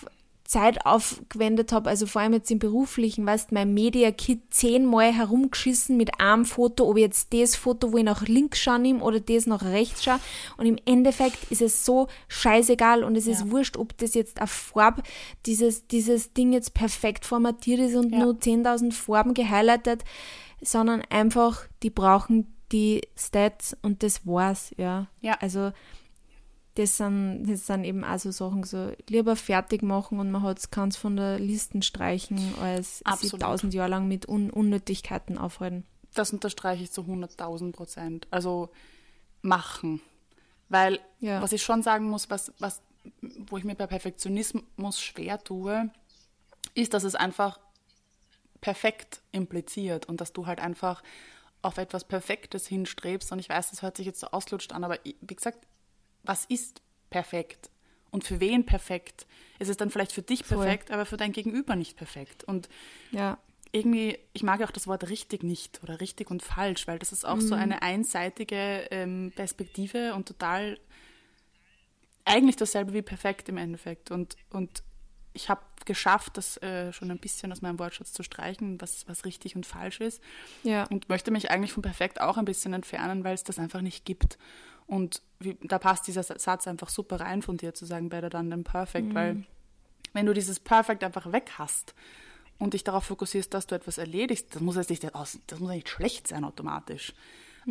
[0.54, 6.20] Zeit aufgewendet habe, also vor allem jetzt im beruflichen, weißt mein Media-Kit zehnmal herumgeschissen mit
[6.20, 9.48] einem Foto, ob ich jetzt das Foto, wo ich nach links schaue nehme oder das
[9.48, 10.20] nach rechts schaue.
[10.58, 13.52] Und im Endeffekt ist es so scheißegal und es ist ja.
[13.52, 15.02] wurscht, ob das jetzt eine Farbe,
[15.48, 18.20] dieses, dieses Ding jetzt perfekt formatiert ist und ja.
[18.20, 20.04] nur 10.000 Farben gehighlightet,
[20.62, 25.08] sondern einfach, die brauchen die Stats und das war's, ja.
[25.22, 25.36] Ja.
[25.42, 25.72] Also,
[26.76, 30.72] das sind, das sind eben auch so Sachen, so lieber fertig machen und man hat
[30.72, 35.86] kann es von der Listen streichen, als sie tausend Jahre lang mit Un Unnötigkeiten aufhalten.
[36.14, 38.28] Das unterstreiche ich zu 100.000 Prozent.
[38.32, 38.70] Also
[39.42, 40.02] machen.
[40.70, 41.42] Weil, Ja.
[41.42, 42.82] was ich schon sagen muss, was, was,
[43.22, 45.92] wo ich mir bei Perfektionismus schwer tue,
[46.74, 47.60] ist, dass es einfach
[48.62, 51.04] perfekt impliziert und dass du halt einfach
[51.62, 53.32] auf etwas Perfektes hinstrebst.
[53.32, 55.68] Und ich weiß, das hört sich jetzt so auslutscht an, aber wie gesagt,
[56.24, 57.70] was ist perfekt?
[58.12, 59.26] Und für wen perfekt?
[59.60, 60.58] Es ist dann vielleicht für dich Voll.
[60.58, 62.44] perfekt, aber für dein Gegenüber nicht perfekt.
[62.44, 62.70] Und
[63.12, 63.38] Ja,
[63.72, 67.26] irgendwie, ich mag auch das Wort richtig nicht oder richtig und falsch, weil das ist
[67.26, 70.78] auch so eine einseitige ähm, Perspektive und total
[72.24, 74.12] eigentlich dasselbe wie perfekt im Endeffekt.
[74.12, 74.84] Und, und
[75.34, 79.26] ich habe geschafft, das äh, schon ein bisschen aus meinem Wortschatz zu streichen, was, was
[79.26, 80.22] richtig und falsch ist.
[80.62, 83.82] ja, Und möchte mich eigentlich von perfekt auch ein bisschen entfernen, weil es das einfach
[83.82, 84.38] nicht gibt.
[84.88, 88.50] Und wie, da passt dieser Satz einfach super rein von dir zu sagen, better done
[88.50, 89.44] than perfect, weil
[90.14, 91.94] wenn du dieses Perfect einfach weg hast
[92.60, 95.90] und dich darauf fokussierst, dass du etwas erledigst, das muss jetzt nicht, das muss nicht
[95.90, 97.14] schlecht sein automatisch.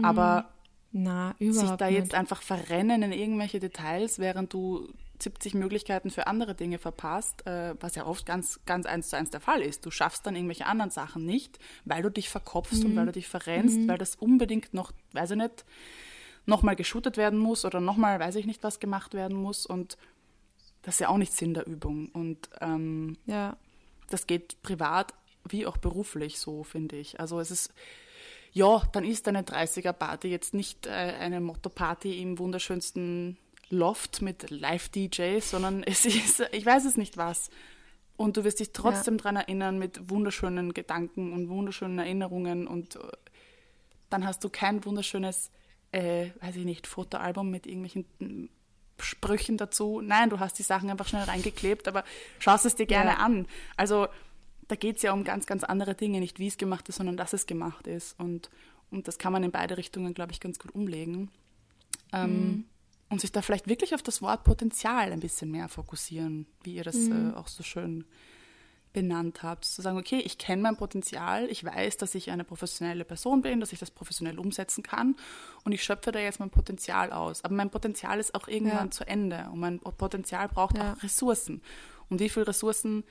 [0.02, 0.50] Aber
[0.90, 1.98] na, sich da nicht.
[1.98, 4.88] jetzt einfach verrennen in irgendwelche Details, während du
[5.22, 9.30] 70 Möglichkeiten für andere Dinge verpasst, äh, was ja oft ganz, ganz eins zu eins
[9.30, 9.86] der Fall ist.
[9.86, 13.28] Du schaffst dann irgendwelche anderen Sachen nicht, weil du dich verkopfst und weil du dich
[13.28, 15.64] verrennst, weil das unbedingt noch, weiß ich nicht,
[16.46, 19.66] nochmal geshootet werden muss oder nochmal, weiß ich nicht, was gemacht werden muss.
[19.66, 19.96] Und
[20.82, 22.08] das ist ja auch nicht Sinn der Übung.
[22.12, 23.56] Und ähm, Ja,
[24.10, 25.14] das geht privat
[25.48, 27.18] wie auch beruflich so, finde ich.
[27.20, 27.72] Also es ist,
[28.52, 33.38] ja, dann ist eine 30er-Party jetzt nicht äh, eine Motto-Party im wunderschönsten
[33.70, 37.50] Loft mit Live-DJs, sondern es ist, ich weiß es nicht was.
[38.16, 43.00] Und du wirst dich trotzdem dran erinnern mit wunderschönen Gedanken und wunderschönen Erinnerungen und äh,
[44.10, 45.50] dann hast du kein wunderschönes,
[45.92, 48.48] äh, weiß ich nicht, Fotoalbum mit irgendwelchen mm,
[49.00, 50.00] Sprüchen dazu.
[50.00, 52.04] Nein, du hast die Sachen einfach schnell reingeklebt, aber
[52.38, 53.16] schaust es dir gerne Ja.
[53.18, 53.46] an.
[53.76, 54.08] Also
[54.68, 57.16] da geht es ja um ganz, ganz andere Dinge, nicht wie es gemacht ist, sondern
[57.16, 58.18] dass es gemacht ist.
[58.18, 58.48] Und,
[58.90, 61.30] und das kann man in beide Richtungen, glaube ich, ganz gut umlegen.
[62.12, 62.64] Ähm,
[63.08, 66.84] Und sich da vielleicht wirklich auf das Wort Potenzial ein bisschen mehr fokussieren, wie ihr
[66.84, 68.04] das äh, auch so schön
[68.92, 69.64] benannt habt.
[69.64, 73.60] Zu sagen, okay, ich kenne mein Potenzial, ich weiß, dass ich eine professionelle Person bin,
[73.60, 75.16] dass ich das professionell umsetzen kann
[75.64, 77.42] und ich schöpfe da jetzt mein Potenzial aus.
[77.44, 78.90] Aber mein Potenzial ist auch irgendwann Ja.
[78.90, 80.92] zu Ende und mein Potenzial braucht Ja.
[80.94, 81.62] auch Ressourcen.
[82.10, 83.04] Und wie viele Ressourcen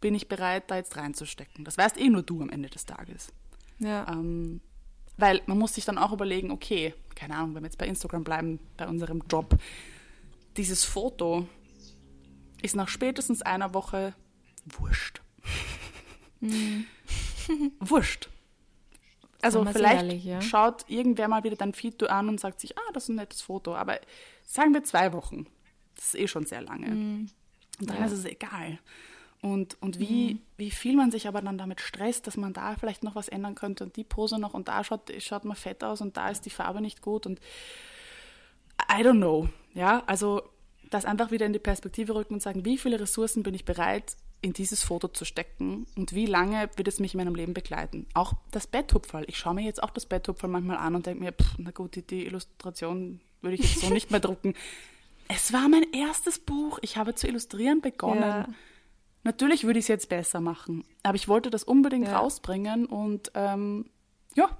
[0.00, 1.64] bin ich bereit, da jetzt reinzustecken?
[1.64, 3.32] Das weißt eh nur du am Ende des Tages.
[3.78, 4.60] ja, Ähm,
[5.18, 8.24] weil man muss sich dann auch überlegen, okay, keine Ahnung, wenn wir jetzt bei Instagram
[8.24, 9.58] bleiben, bei unserem Job,
[10.56, 11.46] dieses Foto
[12.62, 14.14] ist nach spätestens einer Woche
[14.64, 15.20] wurscht.
[17.80, 18.28] wurscht.
[19.40, 20.40] Also vielleicht ehrlich, ja.
[20.40, 23.42] schaut irgendwer mal wieder dein Feed an und sagt sich, ah, das ist ein nettes
[23.42, 23.74] Foto.
[23.74, 23.98] Aber
[24.44, 25.46] sagen wir zwei Wochen.
[25.96, 26.86] Das ist eh schon sehr lange.
[26.86, 27.30] Und
[27.80, 28.04] dann Ja.
[28.06, 28.78] ist es egal.
[29.40, 33.02] Und, und wie, wie viel man sich aber dann damit stresst, dass man da vielleicht
[33.02, 36.00] noch was ändern könnte und die Pose noch und da schaut, schaut man fett aus
[36.00, 37.40] und da ist die Farbe nicht gut und
[38.88, 39.48] I don't know.
[39.74, 40.42] Ja, also
[40.90, 44.16] das einfach wieder in die Perspektive rücken und sagen, wie viele Ressourcen bin ich bereit,
[44.42, 48.06] in dieses Foto zu stecken und wie lange wird es mich in meinem Leben begleiten.
[48.12, 49.24] Auch das Betthupferl.
[49.28, 51.94] Ich schaue mir jetzt auch das Betthupferl manchmal an und denke mir, pff, na gut,
[51.96, 54.54] die, die Illustration würde ich jetzt so nicht mehr drucken.
[55.28, 56.78] Es war mein erstes Buch.
[56.82, 58.20] Ich habe zu illustrieren begonnen.
[58.22, 58.48] Ja.
[59.24, 62.18] Natürlich würde ich es jetzt besser machen, aber ich wollte das unbedingt Ja.
[62.18, 63.86] rausbringen und ähm,
[64.34, 64.50] ja,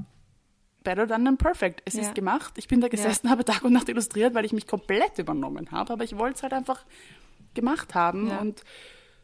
[0.84, 1.82] better than than perfect.
[1.84, 2.02] Es Ja.
[2.02, 2.54] ist gemacht.
[2.56, 5.92] Ich bin da gesessen, habe Tag und Nacht illustriert, weil ich mich komplett übernommen habe,
[5.92, 6.86] aber ich wollte es halt einfach
[7.54, 8.62] gemacht haben und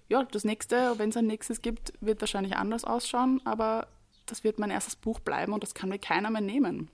[0.08, 3.88] ja, das nächste, wenn es ein nächstes gibt, wird wahrscheinlich anders ausschauen, aber
[4.26, 6.90] das wird mein erstes Buch bleiben und das kann mir keiner mehr nehmen.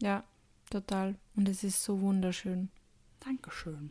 [0.00, 0.24] ja,
[0.70, 1.16] total.
[1.36, 2.70] Und es ist so wunderschön.
[3.20, 3.90] Dankeschön.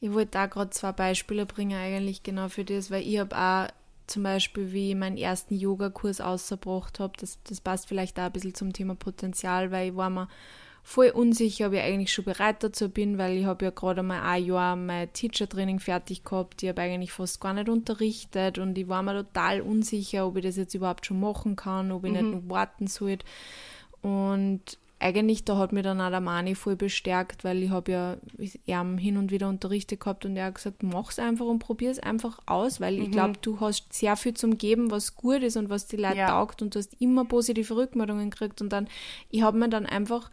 [0.00, 3.72] Ich wollte da gerade zwei Beispiele bringen, eigentlich genau für das, weil ich habe auch
[4.06, 8.32] zum Beispiel, wie ich meinen ersten Yogakurs ausgebracht habe, das, das passt vielleicht auch ein
[8.32, 10.28] bisschen zum Thema Potenzial, weil ich war mir
[10.86, 14.20] voll unsicher, ob ich eigentlich schon bereit dazu bin, weil ich habe ja gerade mal
[14.20, 18.86] ein Jahr mein Teacher-Training fertig gehabt, ich habe eigentlich fast gar nicht unterrichtet und ich
[18.86, 22.30] war mir total unsicher, ob ich das jetzt überhaupt schon machen kann, ob ich nicht
[22.30, 23.24] noch warten sollte.
[24.02, 28.16] Und eigentlich, da hat mir dann auch der Mani voll bestärkt, weil ich habe ja
[28.66, 32.38] ihm hin und wieder unterrichtet gehabt und er hat gesagt, mach's einfach und probier's einfach
[32.46, 35.86] aus, weil ich glaube, du hast sehr viel zum Geben, was gut ist und was
[35.86, 36.28] die Leute Ja.
[36.28, 38.86] taugt und du hast immer positive Rückmeldungen gekriegt und dann,
[39.30, 40.30] ich habe mir dann einfach,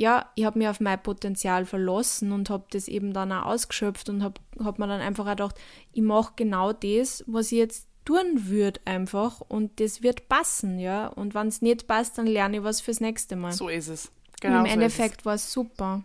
[0.00, 4.08] ja, ich habe mich auf mein Potenzial verlassen und habe das eben dann auch ausgeschöpft
[4.08, 5.56] und habe hab mir dann einfach auch gedacht,
[5.92, 11.08] ich mache genau das, was ich jetzt tun würde einfach und das wird passen, ja.
[11.08, 13.52] Und wenn es nicht passt, dann lerne ich was fürs nächste Mal.
[13.52, 14.06] So ist es.
[14.06, 16.02] Und Genau Im so Endeffekt war es super.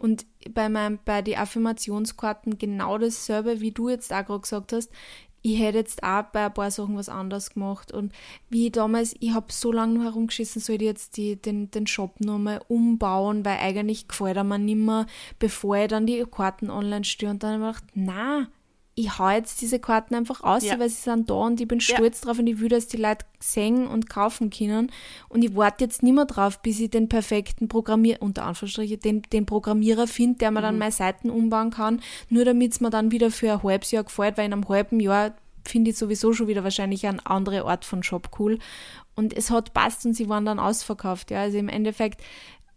[0.00, 4.90] Und bei meinem, bei den Affirmationskarten genau dasselbe, wie du jetzt auch gerade gesagt hast.
[5.42, 7.92] Ich hätte jetzt auch bei ein paar Sachen was anderes gemacht.
[7.92, 8.12] Und
[8.48, 12.20] wie damals, ich habe so lange noch herumgeschissen, soll ich jetzt die, den, den Shop
[12.20, 15.06] nochmal umbauen, weil eigentlich gefällt er mir nicht mehr,
[15.38, 17.32] bevor ich dann die Karten online störe.
[17.32, 18.48] Und dann habe ich gedacht, na,
[18.94, 20.78] ich hau jetzt diese Karten einfach aus, ja.
[20.78, 22.26] weil sie sind da und ich bin stolz ja.
[22.26, 24.90] drauf und ich will, dass die Leute sehen und kaufen können.
[25.28, 29.22] Und ich warte jetzt nicht mehr drauf, bis ich den perfekten Programmierer, unter Anführungsstrichen, den,
[29.32, 30.64] den Programmierer finde, der mir mhm.
[30.64, 34.04] dann meine Seiten umbauen kann, nur damit es mir dann wieder für ein halbes Jahr
[34.04, 37.84] gefällt, weil in einem halben Jahr finde ich sowieso schon wieder wahrscheinlich einen anderen Ort
[37.84, 38.58] von Shop cool.
[39.14, 41.30] Und es hat passt und sie waren dann ausverkauft.
[41.30, 42.22] Ja, also im Endeffekt,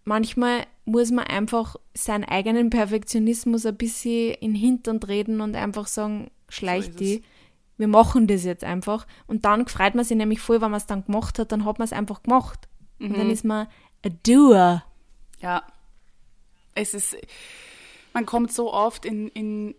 [0.04, 5.88] manchmal muss man einfach seinen eigenen Perfektionismus ein bisschen in den Hintern treten und einfach
[5.88, 7.24] sagen, schleich so die.
[7.78, 9.08] Wir machen das jetzt einfach.
[9.28, 11.80] Und dann freut man sich nämlich voll, wenn man es dann gemacht hat, dann hat
[11.80, 12.68] man es einfach gemacht.
[13.00, 13.08] Mhm.
[13.08, 13.34] Und dann mhm.
[13.34, 13.68] ist man
[14.06, 14.84] a doer.
[15.39, 15.63] Ja.
[16.76, 17.16] Es ist,
[18.13, 19.76] man kommt so oft in, in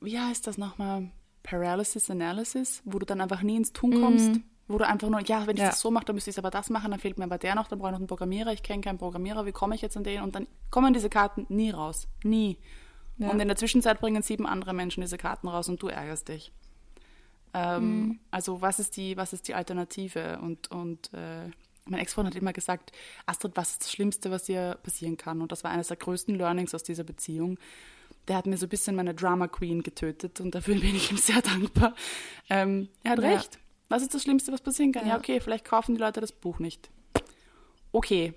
[0.00, 1.10] wie heißt das nochmal?
[1.42, 4.30] Paralysis Analysis, wo du dann einfach nie ins Tun kommst.
[4.30, 5.70] Mhm wo du einfach nur, ja, wenn ich ja.
[5.70, 7.68] das so mache, dann müsste ich aber das machen, dann fehlt mir aber der noch,
[7.68, 10.04] dann brauche ich noch einen Programmierer, ich kenne keinen Programmierer, wie komme ich jetzt an
[10.04, 10.22] den?
[10.22, 12.08] Und dann kommen diese Karten nie raus.
[12.24, 12.58] Nie.
[13.18, 13.30] Ja.
[13.30, 16.52] Und in der Zwischenzeit bringen sieben andere Menschen diese Karten raus und du ärgerst dich.
[17.54, 18.20] Ähm, mhm.
[18.30, 20.38] Also was ist die, was ist die Alternative?
[20.40, 21.50] Und, und äh,
[21.84, 22.92] mein Ex-Freund hat immer gesagt,
[23.26, 25.42] Astrid, was ist das Schlimmste, was dir passieren kann?
[25.42, 27.58] Und das war eines der größten Learnings aus dieser Beziehung.
[28.28, 31.16] Der hat mir so ein bisschen meine Drama Queen getötet und dafür bin ich ihm
[31.16, 31.94] sehr dankbar.
[32.48, 33.28] Ähm, er hat ja.
[33.28, 33.58] recht.
[33.92, 35.02] Was ist das Schlimmste, was passieren kann?
[35.02, 35.12] Ja.
[35.12, 36.88] ja, okay, vielleicht kaufen die Leute das Buch nicht.
[37.92, 38.32] Okay.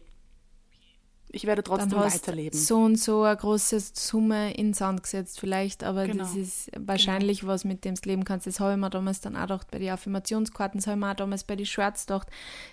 [1.29, 2.59] Ich werde trotzdem Dann hast weiterleben.
[2.59, 6.25] So und so eine große Summe in Sand gesetzt, vielleicht, aber genau.
[6.25, 7.53] das ist wahrscheinlich genau.
[7.53, 8.47] was, mit dem du leben kannst.
[8.47, 11.11] Das habe ich mir damals dann auch gedacht bei den Affirmationskarten, das habe ich mir
[11.11, 12.27] auch damals bei den Shirts gedacht.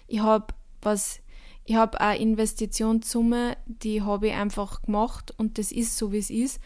[0.09, 1.21] Ich habe was,
[1.65, 6.31] ich habe eine Investitionssumme, die habe ich einfach gemacht und das ist so, wie es
[6.31, 6.61] ist.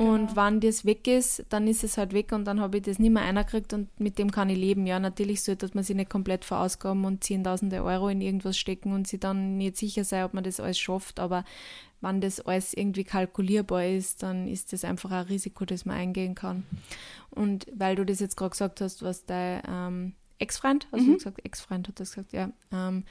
[0.00, 0.46] Und genau.
[0.46, 3.12] wenn das weg ist, dann ist es halt weg und dann habe ich das nicht
[3.12, 4.86] mehr einerkriegt und mit dem kann ich leben.
[4.86, 9.06] Ja, natürlich sollte man sich nicht komplett verausgaben und Zehntausende Euro in irgendwas stecken und
[9.06, 11.20] sich dann nicht sicher sein, ob man das alles schafft.
[11.20, 11.44] Aber
[12.00, 16.34] wenn das alles irgendwie kalkulierbar ist, dann ist das einfach ein Risiko, das man eingehen
[16.34, 16.64] kann.
[17.28, 21.08] Und weil du das jetzt gerade gesagt hast, was dein ähm, Ex-Freund, hast mhm.
[21.08, 23.04] du gesagt, Ex-Freund hat das gesagt, ja, ähm,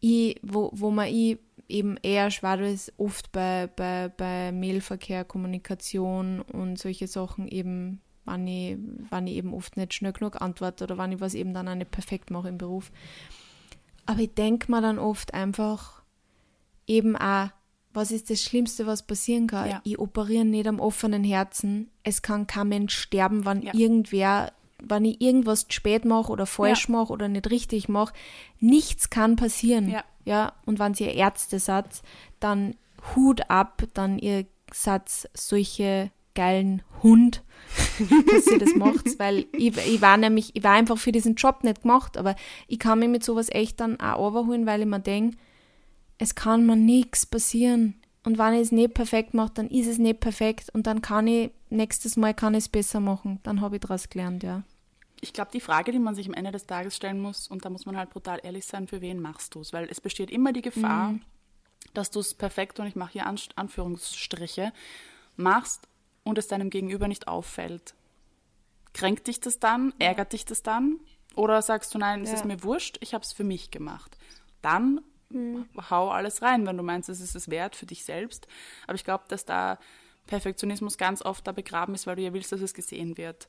[0.00, 6.40] ich, wo, wo man ich eben eher schwer ist, oft bei, bei, bei Mailverkehr, Kommunikation
[6.40, 8.76] und solche Sachen eben, wann ich,
[9.10, 11.74] wann ich eben oft nicht schnell genug antworte oder wann ich was eben dann auch
[11.74, 12.90] nicht perfekt mache im Beruf.
[14.06, 16.02] Aber ich denke mir dann oft einfach
[16.86, 17.48] eben auch,
[17.92, 19.70] was ist das Schlimmste, was passieren kann?
[19.70, 19.80] Ja.
[19.84, 21.90] Ich operiere nicht am offenen Herzen.
[22.02, 23.72] Es kann kein Mensch sterben, wann ja.
[23.74, 26.92] irgendwer wenn ich irgendwas spät mache oder falsch ja.
[26.92, 28.12] mache oder nicht richtig mache,
[28.60, 29.88] nichts kann passieren.
[29.88, 30.04] Ja.
[30.26, 30.52] Ja.
[30.66, 31.86] Und wenn ihr Ärzte seid,
[32.38, 32.74] dann
[33.14, 37.42] Hut ab, dann ihr seid solche geilen Hund,
[38.30, 41.64] dass ihr das macht, weil ich, ich war nämlich, ich war einfach für diesen Job
[41.64, 42.36] nicht gemacht, aber
[42.68, 45.36] ich kann mich mit sowas echt dann auch überholen, weil ich mir denke,
[46.18, 47.94] es kann mir nichts passieren.
[48.22, 51.26] Und wenn ich es nicht perfekt mache, dann ist es nicht perfekt und dann kann
[51.26, 53.38] ich, nächstes Mal kann ich es besser machen.
[53.44, 54.62] Dann habe ich daraus gelernt, ja.
[55.20, 57.70] Ich glaube, die Frage, die man sich am Ende des Tages stellen muss, und da
[57.70, 59.72] muss man halt brutal ehrlich sein, für wen machst du es?
[59.72, 61.22] Weil es besteht immer die Gefahr, mhm.
[61.94, 64.72] dass du es perfekt, und ich mache hier An Anführungsstriche,
[65.36, 65.88] machst
[66.24, 67.94] und es deinem Gegenüber nicht auffällt.
[68.92, 69.94] Kränkt dich das dann?
[69.98, 71.00] Ärgert dich das dann?
[71.34, 72.36] Oder sagst du, nein, es ja.
[72.36, 74.16] ist mir wurscht, ich habe es für mich gemacht.
[74.62, 75.68] Dann mhm.
[75.90, 78.48] hau alles rein, wenn du meinst, es ist es wert für dich selbst.
[78.86, 79.78] Aber ich glaube, dass da
[80.26, 83.48] Perfektionismus ganz oft da begraben ist, weil du ja willst, dass es gesehen wird.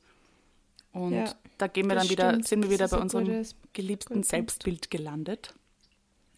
[0.98, 2.48] Und ja, da gehen wir dann wieder, stimmt.
[2.48, 5.54] sind wir wieder bei unserem gutes, geliebten Selbstbild gelandet.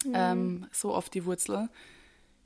[0.04, 0.12] Mhm.
[0.14, 1.68] Ähm, so auf die Wurzel.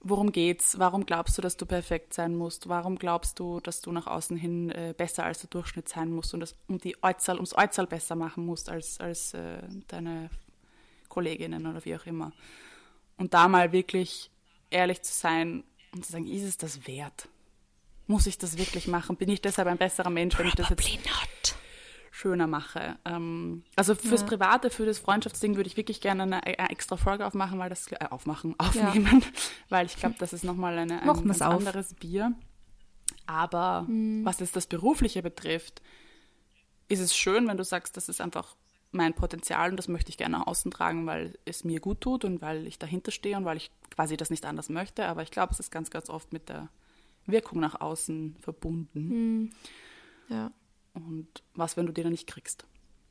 [0.00, 0.78] Worum geht's?
[0.78, 2.68] Warum glaubst du, dass du perfekt sein musst?
[2.68, 6.34] Warum glaubst du, dass du nach außen hin äh, besser als der Durchschnitt sein musst
[6.34, 10.30] und das um die Äußerl, ums Äußerl besser machen musst als, als äh, deine
[11.08, 12.32] Kolleginnen oder wie auch immer?
[13.16, 14.30] Und da mal wirklich
[14.70, 17.28] ehrlich zu sein und zu sagen, ist es das wert?
[18.06, 19.16] Muss ich das wirklich machen?
[19.16, 21.63] Bin ich deshalb ein besserer Mensch, wenn Probably ich das jetzt not.
[22.14, 22.96] Schöner mache?
[23.04, 24.26] Ähm, also fürs ja.
[24.28, 27.90] Private, für das Freundschaftsding würde ich wirklich gerne eine, eine extra Folge aufmachen, weil das
[27.90, 29.40] äh, aufmachen, aufnehmen, ja.
[29.68, 32.32] weil ich glaube, das ist nochmal eine, ein, ein anderes Bier.
[33.26, 34.24] Aber mhm.
[34.24, 35.82] was jetzt das Berufliche betrifft,
[36.88, 38.54] ist es schön, wenn du sagst, das ist einfach
[38.92, 42.24] mein Potenzial und das möchte ich gerne nach außen tragen, weil es mir gut tut
[42.24, 45.06] und weil ich dahinter stehe und weil ich quasi das nicht anders möchte.
[45.06, 46.68] Aber ich glaube, es ist ganz, ganz oft mit der
[47.26, 49.10] Wirkung nach außen verbunden.
[49.10, 49.50] Hm.
[50.28, 50.52] Ja.
[50.94, 52.66] Und was, wenn du die dann nicht kriegst?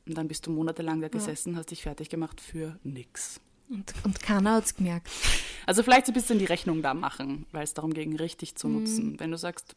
[0.06, 1.58] Und dann bist du monatelang da gesessen, ja.
[1.58, 3.40] hast dich fertig gemacht für nix.
[3.70, 5.08] Und, und keiner hat es gemerkt.
[5.66, 8.68] Also vielleicht so ein bisschen die Rechnung da machen, weil es darum geht, richtig zu
[8.68, 8.78] hm.
[8.78, 9.20] nutzen.
[9.20, 9.74] Wenn du sagst,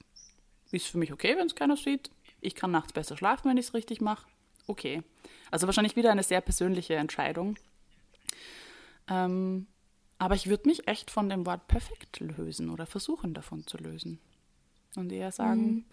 [0.71, 3.67] ist für mich okay, wenn es keiner sieht, ich kann nachts besser schlafen, wenn ich
[3.67, 4.27] es richtig mache,
[4.67, 5.01] okay.
[5.49, 7.55] Also wahrscheinlich wieder eine sehr persönliche Entscheidung.
[9.09, 9.67] Ähm,
[10.19, 14.19] aber ich würde mich echt von dem Wort perfekt lösen oder versuchen davon zu lösen.
[14.95, 15.85] Und eher sagen, mhm.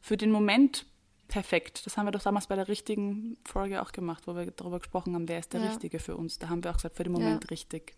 [0.00, 0.86] für den Moment
[1.28, 1.86] perfekt.
[1.86, 5.14] Das haben wir doch damals bei der richtigen Folge auch gemacht, wo wir darüber gesprochen
[5.14, 5.68] haben, wer ist der ja.
[5.68, 6.38] Richtige für uns.
[6.38, 7.48] Da haben wir auch gesagt, für den Moment ja.
[7.48, 7.94] richtig.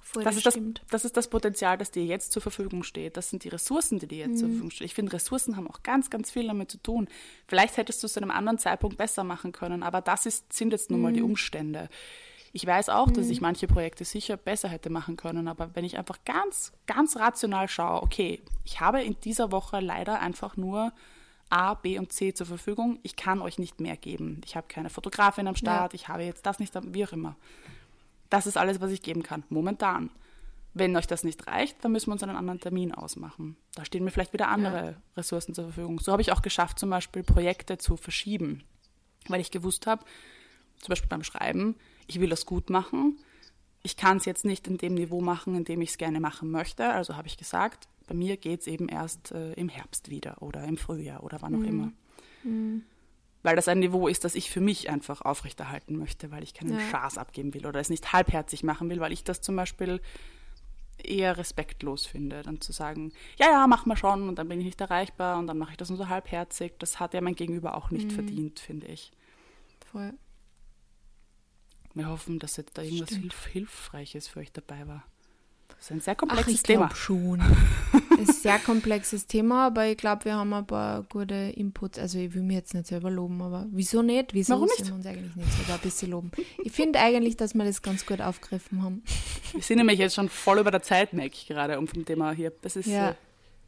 [0.00, 0.58] Voll, das, ist das,
[0.90, 3.16] das, ist das Potenzial, das dir jetzt zur Verfügung steht.
[3.16, 4.36] Das sind die Ressourcen, die dir jetzt mhm.
[4.36, 4.84] zur Verfügung stehen.
[4.84, 7.08] Ich finde, Ressourcen haben auch ganz, ganz viel damit zu tun.
[7.48, 10.72] Vielleicht hättest du es zu einem anderen Zeitpunkt besser machen können, aber das ist, sind
[10.72, 11.30] jetzt nun mal die mhm.
[11.30, 11.88] Umstände.
[12.52, 13.46] Ich weiß auch, dass ich mhm.
[13.46, 18.02] manche Projekte sicher besser hätte machen können, aber wenn ich einfach ganz, ganz rational schaue,
[18.02, 20.92] okay, ich habe in dieser Woche leider einfach nur
[21.54, 22.98] A, B und C zur Verfügung.
[23.04, 24.40] Ich kann euch nicht mehr geben.
[24.44, 25.94] Ich habe keine Fotografin am Start, ja.
[25.94, 27.36] ich habe jetzt das nicht, wie auch immer.
[28.28, 30.10] Das ist alles, was ich geben kann, momentan.
[30.76, 33.56] Wenn euch das nicht reicht, dann müssen wir uns einen anderen Termin ausmachen.
[33.76, 34.94] Da stehen mir vielleicht wieder andere ja.
[35.16, 36.00] Ressourcen zur Verfügung.
[36.00, 38.64] So habe ich auch geschafft, zum Beispiel Projekte zu verschieben,
[39.28, 40.04] weil ich gewusst habe,
[40.80, 41.76] zum Beispiel beim Schreiben,
[42.08, 43.20] ich will das gut machen.
[43.84, 46.50] Ich kann es jetzt nicht in dem Niveau machen, in dem ich es gerne machen
[46.50, 46.88] möchte.
[46.88, 50.64] Also habe ich gesagt, bei mir geht es eben erst äh, im Herbst wieder oder
[50.64, 51.64] im Frühjahr oder wann auch mhm.
[51.64, 51.92] immer.
[52.44, 52.82] Mhm
[53.44, 56.78] weil das ein Niveau ist, das ich für mich einfach aufrechterhalten möchte, weil ich keinen
[56.78, 56.90] ja.
[56.90, 60.00] Schaß abgeben will oder es nicht halbherzig machen will, weil ich das zum Beispiel
[60.96, 64.64] eher respektlos finde, dann zu sagen, ja, ja, mach mal schon und dann bin ich
[64.64, 66.72] nicht erreichbar und dann mache ich das nur so halbherzig.
[66.78, 68.14] Das hat ja mein Gegenüber auch nicht mhm.
[68.14, 69.12] verdient, finde ich.
[69.92, 70.14] Voll.
[71.92, 75.04] Wir hoffen, dass jetzt da irgendwas Hilf Hilfreiches für euch dabei war.
[75.68, 76.94] Das ist ein sehr komplexes Ach, ich Thema.
[76.94, 77.40] schon.
[78.20, 81.98] ist ein sehr komplexes Thema, aber ich glaube, wir haben ein paar gute Inputs.
[81.98, 84.32] Also ich will mir jetzt nicht selber loben, aber wieso nicht?
[84.32, 84.86] Wieso Warum nicht?
[84.86, 86.30] wir uns eigentlich nicht selber ein bisschen loben?
[86.62, 89.02] Ich finde eigentlich, dass wir das ganz gut aufgegriffen haben.
[89.52, 92.32] Wir sind nämlich jetzt schon voll über der Zeit, merke ich gerade, um vom Thema
[92.32, 92.52] hier.
[92.62, 93.10] Das ist ja.
[93.10, 93.14] äh,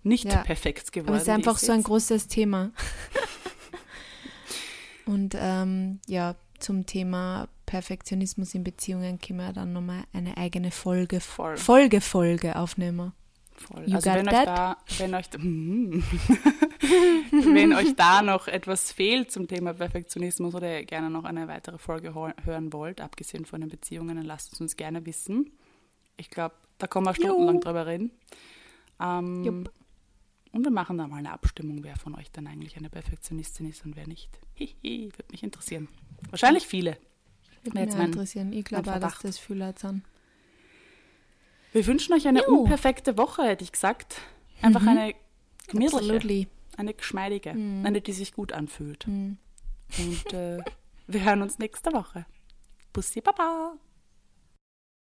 [0.03, 0.39] nicht ja.
[0.39, 1.11] perfekt geworden.
[1.11, 2.71] Aber es ist einfach so ein großes Thema.
[5.07, 11.21] Und ähm, ja, zum Thema Perfektionismus in Beziehungen können wir dann nochmal eine eigene Folge,
[11.21, 11.57] Voll.
[11.57, 13.13] Folge, Folge aufnehmen.
[13.57, 13.89] Voll.
[13.89, 15.27] You also wenn euch, da, wenn, euch,
[17.55, 21.79] wenn euch da noch etwas fehlt zum Thema Perfektionismus oder ihr gerne noch eine weitere
[21.79, 25.51] Folge hören wollt, abgesehen von den Beziehungen, dann lasst es uns gerne wissen.
[26.17, 28.11] Ich glaube, da kommen wir stundenlang drüber reden.
[29.01, 29.67] Ähm,
[30.53, 33.85] und wir machen da mal eine Abstimmung, wer von euch dann eigentlich eine Perfektionistin ist
[33.85, 34.39] und wer nicht.
[34.55, 35.89] Hihi, würde mich interessieren.
[36.31, 36.97] Wahrscheinlich viele.
[37.67, 38.53] Würde mich interessieren.
[38.53, 40.03] Ich glaube auch, dass das viele sind.
[41.73, 42.61] Wir wünschen euch eine jo.
[42.61, 44.21] unperfekte Woche, hätte ich gesagt.
[44.63, 44.89] Einfach mhm.
[44.89, 45.15] eine
[45.69, 46.49] gemütliche, Absolutely.
[46.77, 47.85] eine geschmeidige, mhm.
[47.85, 49.07] eine, die sich gut anfühlt.
[49.07, 49.37] Mhm.
[49.99, 50.59] Und äh,
[51.07, 52.27] wir hören uns nächste Woche.
[52.93, 53.75] Bussi Baba!